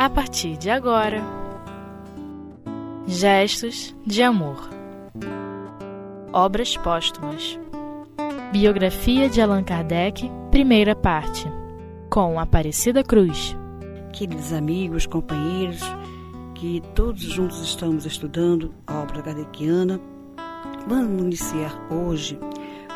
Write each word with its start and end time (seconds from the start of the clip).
a 0.00 0.08
partir 0.08 0.56
de 0.56 0.70
agora. 0.70 1.22
Gestos 3.06 3.94
de 4.06 4.22
Amor 4.22 4.56
Obras 6.32 6.74
Póstumas 6.78 7.58
Biografia 8.50 9.28
de 9.28 9.42
Allan 9.42 9.62
Kardec, 9.62 10.30
primeira 10.50 10.96
parte, 10.96 11.46
com 12.08 12.40
Aparecida 12.40 13.04
Cruz. 13.04 13.54
Queridos 14.10 14.54
amigos, 14.54 15.04
companheiros, 15.04 15.82
que 16.54 16.82
todos 16.94 17.22
juntos 17.34 17.60
estamos 17.60 18.06
estudando 18.06 18.72
a 18.86 19.00
obra 19.00 19.20
kardeciana, 19.20 20.00
vamos 20.86 21.20
iniciar 21.20 21.78
hoje 21.92 22.38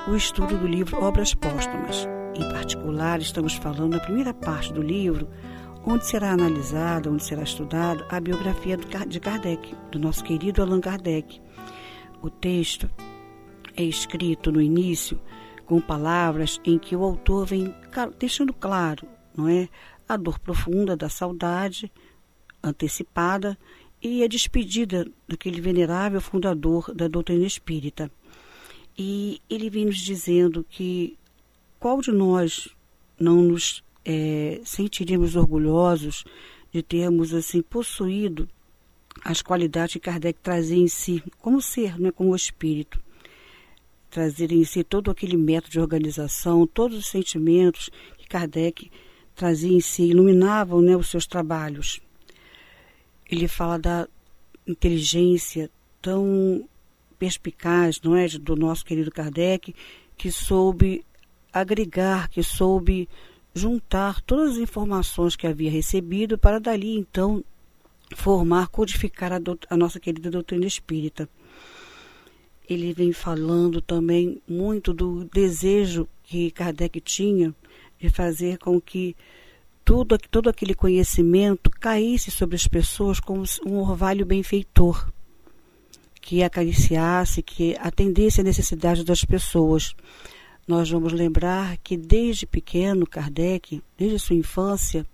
o 0.08 0.16
estudo 0.16 0.56
do 0.56 0.66
livro 0.66 1.04
Obras 1.04 1.34
Póstumas. 1.34 2.08
Em 2.34 2.48
particular, 2.50 3.20
estamos 3.20 3.54
falando 3.56 3.92
na 3.92 4.00
primeira 4.00 4.32
parte 4.32 4.72
do 4.72 4.80
livro 4.80 5.28
onde 5.86 6.06
será 6.06 6.32
analisada, 6.32 7.10
onde 7.10 7.24
será 7.24 7.42
estudada 7.42 8.06
a 8.08 8.18
biografia 8.18 8.76
de 8.76 9.20
Kardec, 9.20 9.74
do 9.90 9.98
nosso 9.98 10.24
querido 10.24 10.62
Allan 10.62 10.80
Kardec. 10.80 11.40
O 12.22 12.30
texto 12.30 12.90
é 13.76 13.82
escrito 13.82 14.50
no 14.50 14.62
início 14.62 15.20
com 15.66 15.80
palavras 15.80 16.60
em 16.64 16.78
que 16.78 16.96
o 16.96 17.02
autor 17.02 17.46
vem 17.46 17.74
deixando 18.18 18.52
claro, 18.52 19.06
não 19.36 19.48
é, 19.48 19.68
a 20.08 20.16
dor 20.16 20.38
profunda 20.38 20.96
da 20.96 21.08
saudade 21.08 21.90
antecipada 22.62 23.58
e 24.02 24.22
a 24.22 24.28
despedida 24.28 25.06
daquele 25.28 25.60
venerável 25.60 26.20
fundador 26.20 26.94
da 26.94 27.08
doutrina 27.08 27.46
espírita. 27.46 28.10
E 28.96 29.40
ele 29.50 29.68
vem 29.68 29.86
nos 29.86 29.98
dizendo 29.98 30.64
que 30.68 31.18
qual 31.80 32.00
de 32.00 32.12
nós 32.12 32.68
não 33.18 33.42
nos 33.42 33.82
é, 34.04 34.60
sentiríamos 34.64 35.36
orgulhosos 35.36 36.24
de 36.72 36.82
termos 36.82 37.32
assim 37.32 37.62
possuído 37.62 38.48
as 39.24 39.40
qualidades 39.40 39.94
que 39.94 40.00
Kardec 40.00 40.38
trazia 40.42 40.76
em 40.76 40.88
si, 40.88 41.22
como 41.38 41.62
ser, 41.62 41.98
né, 41.98 42.10
como 42.10 42.34
espírito. 42.34 43.00
Trazer 44.10 44.52
em 44.52 44.64
si 44.64 44.82
todo 44.84 45.10
aquele 45.10 45.36
método 45.36 45.72
de 45.72 45.80
organização, 45.80 46.66
todos 46.66 46.98
os 46.98 47.06
sentimentos 47.06 47.90
que 48.18 48.28
Kardec 48.28 48.90
trazia 49.34 49.72
em 49.72 49.80
si, 49.80 50.04
iluminavam 50.04 50.80
né, 50.80 50.96
os 50.96 51.08
seus 51.08 51.26
trabalhos. 51.26 52.00
Ele 53.30 53.48
fala 53.48 53.78
da 53.78 54.08
inteligência 54.66 55.70
tão 56.02 56.68
perspicaz, 57.18 58.00
não 58.02 58.14
é, 58.16 58.28
do 58.28 58.54
nosso 58.56 58.84
querido 58.84 59.10
Kardec, 59.10 59.74
que 60.16 60.30
soube 60.30 61.04
agregar, 61.52 62.28
que 62.28 62.42
soube 62.42 63.08
juntar 63.54 64.20
todas 64.22 64.52
as 64.52 64.58
informações 64.58 65.36
que 65.36 65.46
havia 65.46 65.70
recebido 65.70 66.36
para 66.36 66.58
dali 66.58 66.96
então 66.96 67.44
formar, 68.16 68.68
codificar 68.68 69.32
a, 69.32 69.40
a 69.70 69.76
nossa 69.76 70.00
querida 70.00 70.30
doutrina 70.30 70.66
espírita. 70.66 71.28
Ele 72.68 72.92
vem 72.92 73.12
falando 73.12 73.80
também 73.80 74.40
muito 74.48 74.92
do 74.92 75.24
desejo 75.32 76.08
que 76.24 76.50
Kardec 76.50 77.00
tinha 77.00 77.54
de 78.00 78.08
fazer 78.08 78.58
com 78.58 78.80
que 78.80 79.14
tudo, 79.84 80.18
todo 80.18 80.48
aquele 80.48 80.74
conhecimento 80.74 81.70
caísse 81.70 82.30
sobre 82.30 82.56
as 82.56 82.66
pessoas 82.66 83.20
como 83.20 83.44
um 83.66 83.76
orvalho 83.78 84.24
benfeitor, 84.24 85.06
que 86.20 86.42
acariciasse, 86.42 87.42
que 87.42 87.76
atendesse 87.78 88.40
à 88.40 88.44
necessidade 88.44 89.04
das 89.04 89.24
pessoas 89.24 89.94
nós 90.66 90.90
vamos 90.90 91.12
lembrar 91.12 91.76
que 91.78 91.96
desde 91.96 92.46
pequeno 92.46 93.06
Kardec, 93.06 93.82
desde 93.98 94.18
sua 94.18 94.36
infância, 94.36 95.06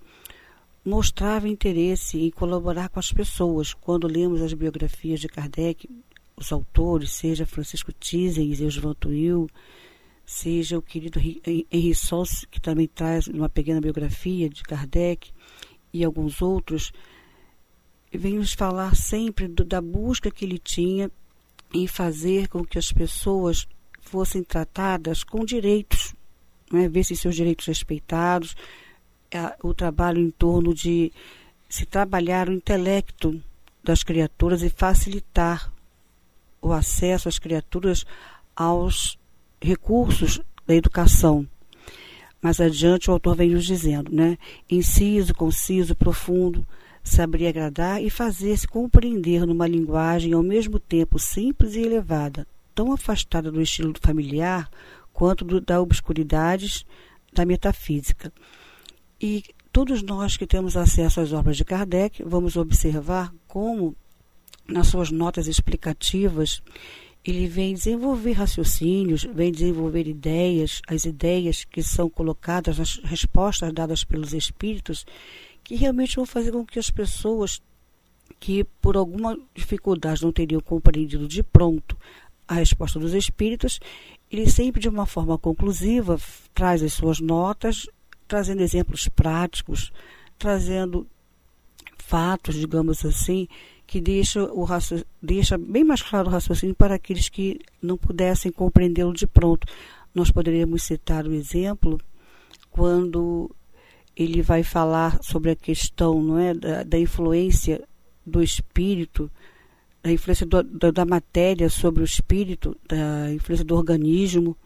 mostrava 0.84 1.48
interesse 1.48 2.18
em 2.18 2.30
colaborar 2.30 2.88
com 2.88 3.00
as 3.00 3.12
pessoas. 3.12 3.74
Quando 3.74 4.06
lemos 4.06 4.40
as 4.42 4.52
biografias 4.52 5.20
de 5.20 5.28
Kardec, 5.28 5.88
os 6.36 6.52
autores, 6.52 7.12
seja 7.12 7.44
Francisco 7.44 7.92
e 8.12 8.62
Eusvan 8.62 8.94
Tuil, 8.94 9.48
seja 10.24 10.78
o 10.78 10.82
querido 10.82 11.20
Henri 11.20 11.94
Sons, 11.94 12.46
que 12.50 12.60
também 12.60 12.86
traz 12.86 13.26
uma 13.26 13.48
pequena 13.48 13.80
biografia 13.80 14.48
de 14.48 14.62
Kardec, 14.62 15.32
e 15.92 16.04
alguns 16.04 16.40
outros, 16.40 16.92
vem 18.12 18.34
nos 18.34 18.52
falar 18.52 18.94
sempre 18.94 19.48
do, 19.48 19.64
da 19.64 19.80
busca 19.80 20.30
que 20.30 20.44
ele 20.44 20.58
tinha 20.58 21.10
em 21.74 21.86
fazer 21.86 22.48
com 22.48 22.64
que 22.64 22.78
as 22.78 22.92
pessoas 22.92 23.66
fossem 24.10 24.42
tratadas 24.42 25.22
com 25.22 25.44
direitos, 25.44 26.14
né, 26.72 26.88
ver 26.88 27.04
se 27.04 27.14
seus 27.14 27.36
direitos 27.36 27.66
respeitados, 27.66 28.56
é, 29.30 29.54
o 29.62 29.72
trabalho 29.72 30.20
em 30.20 30.30
torno 30.30 30.74
de 30.74 31.12
se 31.68 31.86
trabalhar 31.86 32.48
o 32.48 32.52
intelecto 32.52 33.40
das 33.84 34.02
criaturas 34.02 34.62
e 34.62 34.68
facilitar 34.68 35.72
o 36.60 36.72
acesso 36.72 37.28
às 37.28 37.38
criaturas 37.38 38.04
aos 38.56 39.16
recursos 39.62 40.40
da 40.66 40.74
educação. 40.74 41.46
Mais 42.42 42.60
adiante, 42.60 43.08
o 43.08 43.12
autor 43.12 43.36
vem 43.36 43.50
nos 43.50 43.64
dizendo, 43.64 44.14
né? 44.14 44.36
Inciso, 44.68 45.32
conciso, 45.34 45.94
profundo, 45.94 46.66
saber 47.04 47.46
agradar 47.46 48.02
e 48.02 48.10
fazer-se 48.10 48.66
compreender 48.66 49.46
numa 49.46 49.66
linguagem 49.66 50.32
ao 50.32 50.42
mesmo 50.42 50.78
tempo 50.78 51.18
simples 51.18 51.74
e 51.74 51.80
elevada, 51.80 52.46
tão 52.74 52.92
afastada 52.92 53.50
do 53.50 53.60
estilo 53.60 53.94
familiar 54.00 54.68
quanto 55.12 55.44
do, 55.44 55.60
da 55.60 55.80
obscuridades 55.80 56.84
da 57.32 57.44
metafísica. 57.44 58.32
E 59.20 59.44
todos 59.72 60.02
nós 60.02 60.36
que 60.36 60.46
temos 60.46 60.76
acesso 60.76 61.20
às 61.20 61.32
obras 61.32 61.56
de 61.56 61.64
Kardec 61.64 62.22
vamos 62.24 62.56
observar 62.56 63.32
como, 63.46 63.94
nas 64.66 64.88
suas 64.88 65.10
notas 65.10 65.46
explicativas, 65.46 66.62
ele 67.24 67.46
vem 67.46 67.74
desenvolver 67.74 68.32
raciocínios, 68.32 69.24
vem 69.24 69.52
desenvolver 69.52 70.06
ideias, 70.06 70.80
as 70.88 71.04
ideias 71.04 71.64
que 71.64 71.82
são 71.82 72.08
colocadas 72.08 72.78
nas 72.78 72.96
respostas 73.04 73.72
dadas 73.72 74.02
pelos 74.04 74.32
espíritos, 74.32 75.04
que 75.62 75.74
realmente 75.74 76.16
vão 76.16 76.24
fazer 76.24 76.50
com 76.50 76.64
que 76.64 76.78
as 76.78 76.90
pessoas 76.90 77.60
que 78.38 78.64
por 78.80 78.96
alguma 78.96 79.38
dificuldade 79.54 80.22
não 80.22 80.32
teriam 80.32 80.62
compreendido 80.62 81.28
de 81.28 81.42
pronto 81.42 81.96
a 82.50 82.54
resposta 82.54 82.98
dos 82.98 83.14
espíritos, 83.14 83.78
ele 84.28 84.50
sempre 84.50 84.80
de 84.80 84.88
uma 84.88 85.06
forma 85.06 85.38
conclusiva 85.38 86.18
traz 86.52 86.82
as 86.82 86.92
suas 86.92 87.20
notas, 87.20 87.86
trazendo 88.26 88.60
exemplos 88.60 89.08
práticos, 89.08 89.92
trazendo 90.36 91.06
fatos, 91.96 92.56
digamos 92.56 93.04
assim, 93.04 93.46
que 93.86 94.00
deixa, 94.00 94.42
o 94.52 94.66
deixa 95.22 95.56
bem 95.56 95.84
mais 95.84 96.02
claro 96.02 96.26
o 96.26 96.32
raciocínio 96.32 96.74
para 96.74 96.96
aqueles 96.96 97.28
que 97.28 97.60
não 97.80 97.96
pudessem 97.96 98.50
compreendê-lo 98.50 99.12
de 99.12 99.28
pronto. 99.28 99.64
Nós 100.12 100.32
poderíamos 100.32 100.82
citar 100.82 101.24
o 101.28 101.32
exemplo 101.32 102.00
quando 102.68 103.48
ele 104.16 104.42
vai 104.42 104.64
falar 104.64 105.22
sobre 105.22 105.52
a 105.52 105.56
questão 105.56 106.20
não 106.20 106.36
é, 106.36 106.52
da, 106.52 106.82
da 106.82 106.98
influência 106.98 107.80
do 108.26 108.42
espírito 108.42 109.30
a 110.02 110.10
influência 110.10 110.46
do, 110.46 110.62
da, 110.62 110.90
da 110.90 111.04
matéria 111.04 111.68
sobre 111.68 112.02
o 112.02 112.04
espírito, 112.04 112.76
da 112.88 113.32
influência 113.32 113.64
do 113.64 113.76
organismo. 113.76 114.56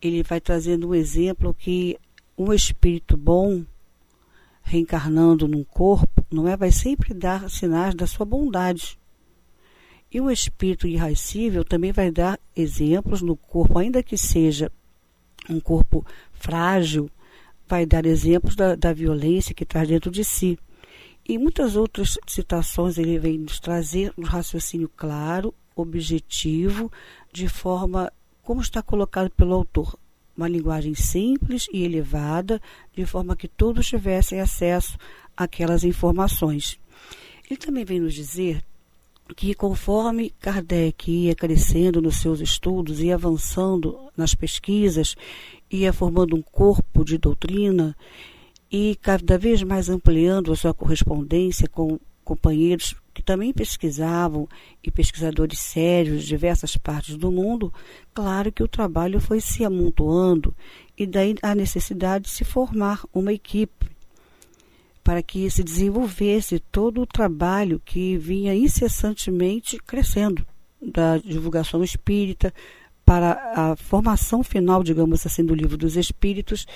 Ele 0.00 0.22
vai 0.22 0.40
trazendo 0.40 0.88
um 0.88 0.94
exemplo 0.94 1.52
que 1.52 1.98
um 2.36 2.52
espírito 2.52 3.16
bom 3.16 3.64
reencarnando 4.62 5.48
num 5.48 5.64
corpo, 5.64 6.24
não 6.30 6.46
é, 6.46 6.56
vai 6.56 6.70
sempre 6.70 7.14
dar 7.14 7.48
sinais 7.50 7.94
da 7.94 8.06
sua 8.06 8.26
bondade. 8.26 8.98
E 10.12 10.20
o 10.20 10.30
espírito 10.30 10.86
irracível 10.86 11.64
também 11.64 11.90
vai 11.90 12.10
dar 12.10 12.38
exemplos 12.54 13.22
no 13.22 13.34
corpo, 13.34 13.78
ainda 13.78 14.02
que 14.02 14.16
seja 14.16 14.70
um 15.48 15.58
corpo 15.58 16.04
frágil, 16.32 17.10
vai 17.66 17.84
dar 17.84 18.06
exemplos 18.06 18.54
da, 18.54 18.74
da 18.74 18.92
violência 18.92 19.54
que 19.54 19.64
traz 19.64 19.88
dentro 19.88 20.10
de 20.10 20.24
si. 20.24 20.58
E 21.28 21.36
muitas 21.36 21.76
outras 21.76 22.16
citações 22.26 22.96
ele 22.96 23.18
vem 23.18 23.38
nos 23.38 23.60
trazer 23.60 24.14
um 24.16 24.22
raciocínio 24.22 24.90
claro, 24.96 25.52
objetivo, 25.76 26.90
de 27.30 27.46
forma 27.46 28.10
como 28.42 28.62
está 28.62 28.82
colocado 28.82 29.30
pelo 29.32 29.52
autor. 29.52 29.94
Uma 30.34 30.48
linguagem 30.48 30.94
simples 30.94 31.66
e 31.70 31.84
elevada, 31.84 32.62
de 32.96 33.04
forma 33.04 33.36
que 33.36 33.46
todos 33.46 33.86
tivessem 33.86 34.40
acesso 34.40 34.96
àquelas 35.36 35.84
informações. 35.84 36.78
Ele 37.50 37.58
também 37.58 37.84
vem 37.84 38.00
nos 38.00 38.14
dizer 38.14 38.64
que 39.36 39.52
conforme 39.54 40.30
Kardec 40.40 41.10
ia 41.10 41.34
crescendo 41.34 42.00
nos 42.00 42.16
seus 42.16 42.40
estudos 42.40 43.00
e 43.00 43.12
avançando 43.12 43.98
nas 44.16 44.34
pesquisas, 44.34 45.14
ia 45.70 45.92
formando 45.92 46.34
um 46.34 46.40
corpo 46.40 47.04
de 47.04 47.18
doutrina, 47.18 47.94
e 48.70 48.96
cada 49.00 49.38
vez 49.38 49.62
mais 49.62 49.88
ampliando 49.88 50.52
a 50.52 50.56
sua 50.56 50.74
correspondência 50.74 51.68
com 51.68 51.98
companheiros 52.24 52.94
que 53.14 53.22
também 53.22 53.52
pesquisavam 53.52 54.46
e 54.84 54.90
pesquisadores 54.90 55.58
sérios 55.58 56.22
de 56.22 56.28
diversas 56.28 56.76
partes 56.76 57.16
do 57.16 57.32
mundo, 57.32 57.72
claro 58.14 58.52
que 58.52 58.62
o 58.62 58.68
trabalho 58.68 59.18
foi 59.18 59.40
se 59.40 59.64
amontoando 59.64 60.54
e 60.96 61.06
daí 61.06 61.34
a 61.42 61.54
necessidade 61.54 62.26
de 62.26 62.30
se 62.30 62.44
formar 62.44 63.02
uma 63.12 63.32
equipe 63.32 63.88
para 65.02 65.22
que 65.22 65.50
se 65.50 65.64
desenvolvesse 65.64 66.58
todo 66.58 67.00
o 67.00 67.06
trabalho 67.06 67.80
que 67.82 68.18
vinha 68.18 68.54
incessantemente 68.54 69.78
crescendo 69.78 70.46
da 70.80 71.16
divulgação 71.16 71.82
espírita 71.82 72.52
para 73.06 73.52
a 73.56 73.74
formação 73.74 74.44
final, 74.44 74.82
digamos 74.84 75.24
assim, 75.24 75.42
do 75.42 75.54
livro 75.54 75.78
dos 75.78 75.96
espíritos. 75.96 76.66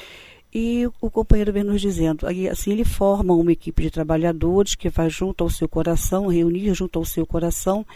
E 0.54 0.87
o 1.00 1.10
companheiro 1.10 1.50
vem 1.50 1.64
nos 1.64 1.81
dizendo, 1.81 2.26
assim 2.50 2.72
ele 2.72 2.84
forma 2.84 3.32
uma 3.32 3.52
equipe 3.52 3.82
de 3.82 3.90
trabalhadores 3.90 4.75
que 4.75 4.90
vai 4.90 5.08
junto 5.08 5.43
ao 5.43 5.49
seu 5.49 5.66
coração, 5.66 6.26
reunir 6.26 6.75
junto 6.75 6.99
ao 6.99 7.06
seu 7.06 7.25
coração, 7.25 7.87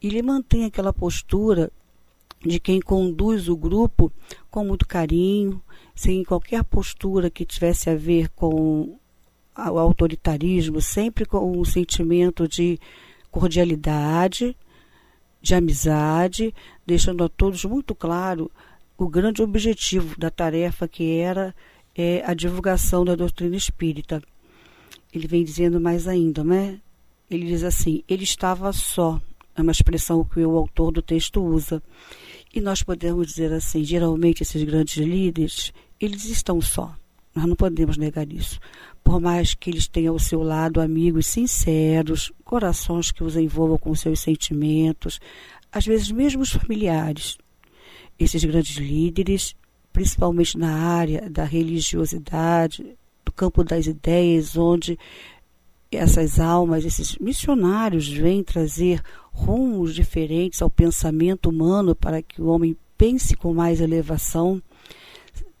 e 0.00 0.06
ele 0.06 0.22
mantém 0.22 0.64
aquela 0.64 0.92
postura 0.92 1.72
de 2.40 2.60
quem 2.60 2.80
conduz 2.80 3.48
o 3.48 3.56
grupo 3.56 4.12
com 4.48 4.64
muito 4.64 4.86
carinho, 4.86 5.60
sem 5.92 6.22
qualquer 6.22 6.62
postura 6.62 7.30
que 7.30 7.44
tivesse 7.44 7.90
a 7.90 7.96
ver 7.96 8.28
com 8.28 8.96
o 9.56 9.78
autoritarismo, 9.78 10.80
sempre 10.80 11.24
com 11.24 11.58
um 11.58 11.64
sentimento 11.64 12.46
de 12.46 12.78
cordialidade, 13.28 14.56
de 15.42 15.54
amizade, 15.54 16.54
deixando 16.86 17.24
a 17.24 17.28
todos 17.28 17.64
muito 17.64 17.92
claro 17.92 18.50
o 18.96 19.08
grande 19.08 19.42
objetivo 19.42 20.16
da 20.18 20.30
tarefa 20.30 20.86
que 20.86 21.18
era 21.18 21.52
é, 21.96 22.22
a 22.24 22.34
divulgação 22.34 23.04
da 23.04 23.14
doutrina 23.14 23.56
espírita. 23.56 24.22
Ele 25.12 25.28
vem 25.28 25.44
dizendo 25.44 25.80
mais 25.80 26.08
ainda, 26.08 26.42
né? 26.42 26.80
Ele 27.30 27.46
diz 27.46 27.62
assim: 27.62 28.02
ele 28.08 28.24
estava 28.24 28.72
só, 28.72 29.20
é 29.56 29.62
uma 29.62 29.72
expressão 29.72 30.24
que 30.24 30.40
o 30.40 30.56
autor 30.56 30.92
do 30.92 31.02
texto 31.02 31.42
usa. 31.42 31.82
E 32.52 32.60
nós 32.60 32.82
podemos 32.82 33.28
dizer 33.28 33.52
assim: 33.52 33.84
geralmente 33.84 34.42
esses 34.42 34.62
grandes 34.62 34.96
líderes, 34.96 35.72
eles 36.00 36.24
estão 36.24 36.60
só. 36.60 36.94
Nós 37.34 37.46
não 37.46 37.56
podemos 37.56 37.96
negar 37.96 38.30
isso. 38.32 38.60
Por 39.02 39.20
mais 39.20 39.54
que 39.54 39.68
eles 39.68 39.88
tenham 39.88 40.14
ao 40.14 40.18
seu 40.18 40.42
lado 40.42 40.80
amigos 40.80 41.26
sinceros, 41.26 42.32
corações 42.44 43.10
que 43.10 43.24
os 43.24 43.36
envolvam 43.36 43.76
com 43.76 43.94
seus 43.94 44.20
sentimentos, 44.20 45.20
às 45.72 45.84
vezes 45.84 46.10
mesmo 46.10 46.42
os 46.42 46.52
familiares. 46.52 47.36
Esses 48.18 48.44
grandes 48.44 48.76
líderes, 48.76 49.56
principalmente 49.94 50.58
na 50.58 50.74
área 50.74 51.30
da 51.30 51.44
religiosidade, 51.44 52.84
do 53.24 53.32
campo 53.32 53.62
das 53.64 53.86
ideias, 53.86 54.56
onde 54.56 54.98
essas 55.90 56.40
almas, 56.40 56.84
esses 56.84 57.16
missionários 57.18 58.08
vêm 58.08 58.42
trazer 58.42 59.00
rumos 59.32 59.94
diferentes 59.94 60.60
ao 60.60 60.68
pensamento 60.68 61.48
humano 61.48 61.94
para 61.94 62.20
que 62.20 62.42
o 62.42 62.48
homem 62.48 62.76
pense 62.98 63.34
com 63.36 63.54
mais 63.54 63.80
elevação 63.80 64.60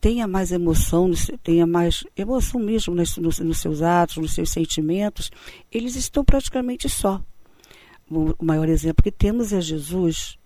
tenha 0.04 0.28
mais 0.28 0.52
emoção, 0.52 1.10
tenha 1.42 1.66
mais 1.66 2.04
emoção 2.14 2.60
mesmo 2.60 2.94
nos, 2.94 3.16
nos, 3.16 3.56
seus 3.56 3.80
atos, 3.80 4.18
nos 4.18 4.34
seus 4.34 4.50
sentimentos, 4.50 5.32
eles 5.72 5.96
estão 5.96 6.22
praticamente 6.22 6.90
só. 6.90 7.22
O 8.10 8.44
maior 8.44 8.68
exemplo 8.68 9.02
que 9.02 9.10
temos 9.10 9.50
é 9.50 9.62
Jesus, 9.62 10.36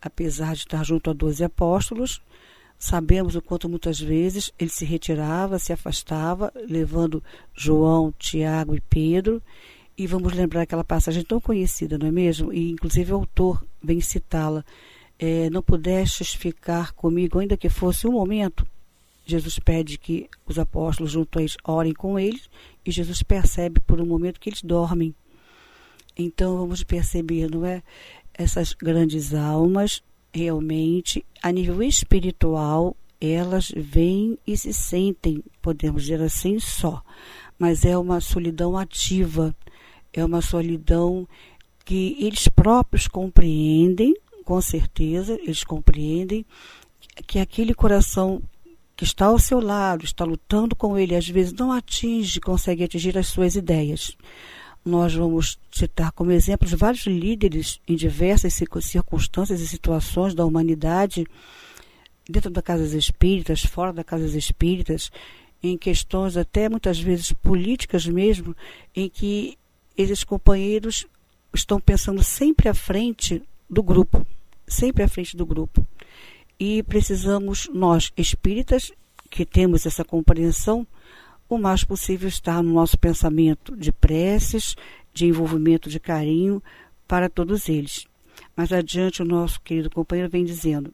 apesar 0.00 0.54
de 0.54 0.60
estar 0.60 0.84
junto 0.84 1.10
a 1.10 1.12
doze 1.12 1.42
apóstolos, 1.42 2.22
sabemos 2.78 3.34
o 3.34 3.42
quanto 3.42 3.68
muitas 3.68 3.98
vezes 3.98 4.52
ele 4.58 4.70
se 4.70 4.84
retirava, 4.84 5.58
se 5.58 5.72
afastava, 5.72 6.52
levando 6.68 7.22
João, 7.54 8.12
Tiago 8.18 8.74
e 8.74 8.80
Pedro. 8.80 9.42
E 9.98 10.06
vamos 10.06 10.34
lembrar 10.34 10.62
aquela 10.62 10.84
passagem 10.84 11.24
tão 11.24 11.40
conhecida, 11.40 11.96
não 11.96 12.06
é 12.06 12.12
mesmo? 12.12 12.52
E 12.52 12.70
inclusive 12.70 13.12
o 13.12 13.16
autor 13.16 13.64
vem 13.82 14.00
citá-la. 14.00 14.64
É, 15.18 15.48
não 15.48 15.62
pudestes 15.62 16.34
ficar 16.34 16.92
comigo, 16.92 17.38
ainda 17.38 17.56
que 17.56 17.70
fosse 17.70 18.06
um 18.06 18.12
momento, 18.12 18.66
Jesus 19.26 19.58
pede 19.58 19.98
que 19.98 20.30
os 20.46 20.56
apóstolos 20.56 21.10
junto 21.10 21.38
a 21.38 21.42
eles 21.42 21.56
orem 21.64 21.92
com 21.92 22.18
eles 22.18 22.48
e 22.84 22.92
Jesus 22.92 23.22
percebe 23.24 23.80
por 23.80 24.00
um 24.00 24.06
momento 24.06 24.38
que 24.38 24.48
eles 24.48 24.62
dormem. 24.62 25.12
Então 26.16 26.56
vamos 26.56 26.84
perceber, 26.84 27.50
não 27.50 27.66
é? 27.66 27.82
Essas 28.32 28.72
grandes 28.72 29.34
almas 29.34 30.00
realmente 30.36 31.24
a 31.42 31.50
nível 31.50 31.82
espiritual 31.82 32.96
elas 33.20 33.72
vêm 33.74 34.38
e 34.46 34.56
se 34.56 34.72
sentem, 34.72 35.42
podemos 35.62 36.02
dizer 36.02 36.20
assim, 36.20 36.58
só. 36.58 37.02
Mas 37.58 37.84
é 37.84 37.96
uma 37.96 38.20
solidão 38.20 38.76
ativa, 38.76 39.56
é 40.12 40.22
uma 40.24 40.42
solidão 40.42 41.26
que 41.84 42.16
eles 42.20 42.48
próprios 42.48 43.08
compreendem, 43.08 44.14
com 44.44 44.60
certeza, 44.60 45.38
eles 45.42 45.64
compreendem 45.64 46.44
que 47.26 47.38
aquele 47.38 47.72
coração 47.72 48.42
que 48.94 49.04
está 49.04 49.26
ao 49.26 49.38
seu 49.38 49.60
lado, 49.60 50.04
está 50.04 50.24
lutando 50.24 50.74
com 50.74 50.98
ele, 50.98 51.14
às 51.14 51.28
vezes 51.28 51.52
não 51.52 51.72
atinge, 51.72 52.40
consegue 52.40 52.84
atingir 52.84 53.16
as 53.16 53.28
suas 53.28 53.54
ideias. 53.54 54.16
Nós 54.86 55.12
vamos 55.12 55.58
citar 55.72 56.12
como 56.12 56.30
exemplos 56.30 56.70
vários 56.70 57.06
líderes 57.06 57.80
em 57.88 57.96
diversas 57.96 58.54
circunstâncias 58.54 59.60
e 59.60 59.66
situações 59.66 60.32
da 60.32 60.44
humanidade, 60.44 61.26
dentro 62.30 62.48
das 62.50 62.62
casas 62.62 62.92
espíritas, 62.92 63.64
fora 63.64 63.92
das 63.92 64.04
casas 64.04 64.34
espíritas, 64.34 65.10
em 65.60 65.76
questões 65.76 66.36
até 66.36 66.68
muitas 66.68 67.00
vezes 67.00 67.32
políticas 67.32 68.06
mesmo, 68.06 68.54
em 68.94 69.08
que 69.08 69.58
esses 69.98 70.22
companheiros 70.22 71.04
estão 71.52 71.80
pensando 71.80 72.22
sempre 72.22 72.68
à 72.68 72.74
frente 72.74 73.42
do 73.68 73.82
grupo, 73.82 74.24
sempre 74.68 75.02
à 75.02 75.08
frente 75.08 75.36
do 75.36 75.44
grupo. 75.44 75.84
E 76.60 76.84
precisamos, 76.84 77.68
nós 77.74 78.12
espíritas, 78.16 78.92
que 79.28 79.44
temos 79.44 79.84
essa 79.84 80.04
compreensão, 80.04 80.86
o 81.48 81.58
mais 81.58 81.84
possível 81.84 82.28
estar 82.28 82.62
no 82.62 82.72
nosso 82.72 82.98
pensamento 82.98 83.76
de 83.76 83.92
preces, 83.92 84.74
de 85.12 85.26
envolvimento 85.26 85.88
de 85.88 86.00
carinho 86.00 86.62
para 87.06 87.28
todos 87.28 87.68
eles. 87.68 88.06
Mais 88.56 88.72
adiante, 88.72 89.22
o 89.22 89.24
nosso 89.24 89.60
querido 89.60 89.90
companheiro 89.90 90.30
vem 90.30 90.44
dizendo: 90.44 90.92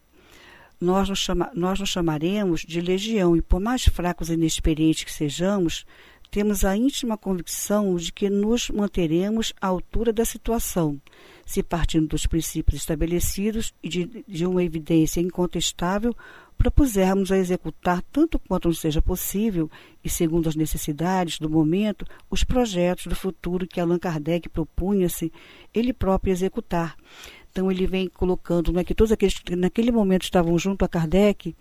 nós 0.81 1.09
nos, 1.09 1.21
chama, 1.21 1.51
nós 1.55 1.79
nos 1.79 1.89
chamaremos 1.89 2.63
de 2.63 2.81
legião, 2.81 3.37
e 3.37 3.43
por 3.43 3.61
mais 3.61 3.85
fracos 3.85 4.29
e 4.29 4.35
inexperientes 4.35 5.05
que 5.05 5.13
sejamos, 5.13 5.87
temos 6.31 6.65
a 6.65 6.77
íntima 6.77 7.19
convicção 7.19 7.95
de 7.95 8.11
que 8.11 8.31
nos 8.31 8.71
manteremos 8.71 9.53
à 9.61 9.67
altura 9.67 10.13
da 10.13 10.25
situação, 10.25 11.01
se 11.45 11.63
partindo 11.63 12.09
dos 12.09 12.27
princípios 12.27 12.81
estabelecidos 12.81 13.75
e 13.83 13.89
de, 13.89 14.25
de 14.27 14.47
uma 14.47 14.65
evidência 14.65 15.21
incontestável, 15.21 16.17
propusermos 16.63 17.33
a 17.33 17.37
executar 17.37 18.01
tanto 18.13 18.39
quanto 18.39 18.69
nos 18.69 18.79
seja 18.79 19.03
possível 19.03 19.69
e 20.05 20.09
segundo 20.09 20.49
as 20.49 20.55
necessidades 20.55 21.41
do 21.41 21.51
momento 21.51 22.07
os 22.31 22.45
projetos 22.45 23.07
do 23.09 23.17
futuro 23.17 23.67
que 23.67 23.81
Allan 23.81 23.99
Kardec 23.99 24.49
propunha-se 24.49 25.33
ele 25.75 25.93
próprio 25.93 26.31
executar. 26.31 26.97
Então 27.51 27.69
ele 27.69 27.85
vem 27.85 28.09
colocando 28.09 28.73
né, 28.73 28.85
que 28.85 28.95
todos 28.95 29.11
aqueles 29.11 29.41
que 29.41 29.57
naquele 29.57 29.91
momento 29.91 30.23
estavam 30.23 30.57
junto 30.57 30.85
a 30.85 30.89
Kardec, 30.89 31.53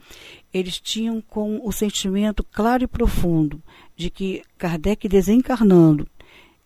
eles 0.54 0.80
tinham 0.80 1.20
com 1.20 1.60
o 1.68 1.72
sentimento 1.72 2.44
claro 2.44 2.84
e 2.84 2.88
profundo 2.88 3.60
de 3.96 4.12
que 4.12 4.44
Kardec 4.56 5.10
desencarnando, 5.10 6.08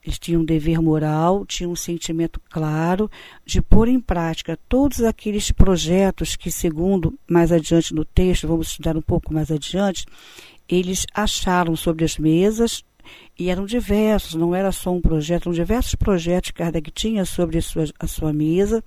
eles 0.06 0.20
tinham 0.20 0.42
um 0.42 0.46
dever 0.46 0.80
moral, 0.80 1.46
tinham 1.46 1.72
um 1.72 1.76
sentimento 1.76 2.40
claro 2.50 3.10
de 3.44 3.60
pôr 3.60 3.88
em 3.88 4.00
prática 4.00 4.58
todos 4.70 5.02
aqueles 5.02 5.52
projetos 5.52 6.36
que, 6.36 6.52
segundo 6.52 7.18
mais 7.28 7.52
adiante 7.52 7.94
no 7.94 8.06
texto, 8.06 8.48
vamos 8.48 8.68
estudar 8.68 8.96
um 8.96 9.02
pouco 9.02 9.34
mais 9.34 9.50
adiante, 9.50 10.06
eles 10.70 11.08
acharam 11.12 11.76
sobre 11.76 12.06
as 12.06 12.20
mesas 12.20 12.84
e 13.38 13.50
eram 13.50 13.66
diversos, 13.66 14.36
não 14.36 14.54
era 14.54 14.72
só 14.72 14.92
um 14.92 15.02
projeto, 15.02 15.48
eram 15.48 15.54
diversos 15.54 15.96
projetos 15.96 16.52
que 16.52 16.58
Kardec 16.58 16.92
tinha 16.92 17.26
sobre 17.26 17.58
a 17.58 17.62
sua, 17.62 17.86
a 18.00 18.06
sua 18.06 18.32
mesa 18.32 18.84